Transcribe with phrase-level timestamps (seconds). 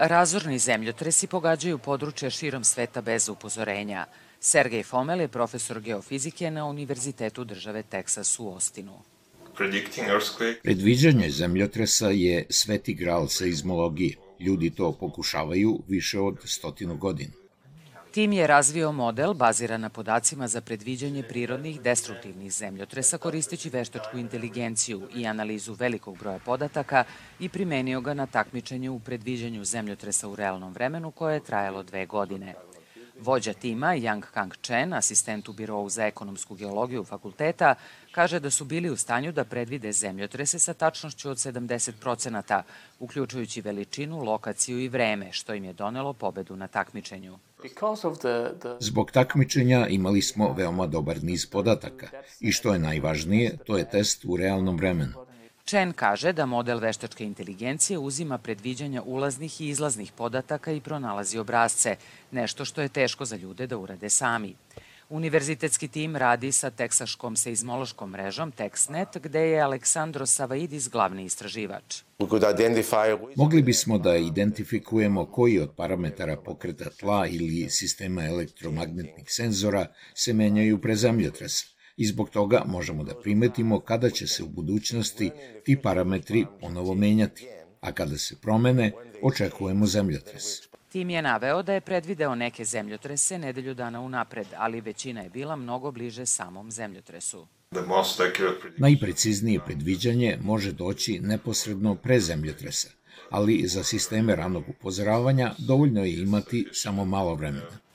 [0.00, 4.06] Razorni zemljotresi pogađaju područje širom sveta bez upozorenja.
[4.40, 8.92] Sergej Fomel je profesor geofizike na Univerzitetu države Teksas u Ostinu.
[10.62, 14.16] Predviđanje zemljotresa je sveti gral seizmologije.
[14.40, 17.32] Ljudi to pokušavaju više od stotinu godina.
[18.10, 25.08] Tim je razvio model baziran na podacima za predviđanje prirodnih destruktivnih zemljotresa koristeći veštačku inteligenciju
[25.14, 27.04] i analizu velikog broja podataka
[27.40, 32.06] i primenio ga na takmičenje u predviđanju zemljotresa u realnom vremenu koje je trajalo dve
[32.06, 32.54] godine.
[33.20, 37.74] Vođa tima, Yang Kang Chen, asistent u birovu za ekonomsku geologiju fakulteta,
[38.12, 42.62] kaže da su bili u stanju da predvide zemljotrese sa tačnošću od 70%,
[42.98, 47.38] uključujući veličinu, lokaciju i vreme, što im je donelo pobedu na takmičenju.
[48.80, 52.08] Zbog takmičenja imali smo veoma dobar niz podataka
[52.40, 55.27] i što je najvažnije, to je test u realnom vremenu.
[55.68, 61.96] Chen kaže da model veštačke inteligencije uzima predviđanja ulaznih i izlaznih podataka i pronalazi obrazce,
[62.30, 64.54] nešto što je teško za ljude da urade sami.
[65.08, 72.02] Univerzitetski tim radi sa teksaškom seizmološkom mrežom TexNet, gde je Aleksandro Savaidis glavni istraživač.
[73.36, 80.80] Mogli bismo da identifikujemo koji od parametara pokreta tla ili sistema elektromagnetnih senzora se menjaju
[80.80, 85.30] pre zemljotresa i zbog toga možemo da primetimo kada će se u budućnosti
[85.64, 87.46] ti parametri ponovo menjati,
[87.80, 90.44] a kada se promene, očekujemo zemljotres.
[90.88, 95.56] Tim je naveo da je predvideo neke zemljotrese nedelju dana unapred, ali većina je bila
[95.56, 97.46] mnogo bliže samom zemljotresu.
[98.78, 102.88] Najpreciznije predviđanje može doći neposredno pre zemljotresa,
[103.30, 107.87] ali za sisteme ranog upozoravanja dovoljno je imati samo malo vremena.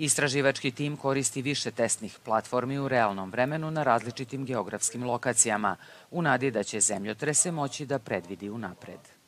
[0.00, 5.76] Istraživački tim koristi više testnih platformi u realnom vremenu na različitim geografskim lokacijama,
[6.10, 9.19] u nadi da će zemljotrese moći da predvidi unapred.